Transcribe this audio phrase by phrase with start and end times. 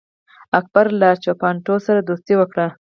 [0.59, 2.67] اکبر له راجپوتانو سره دوستي وکړه.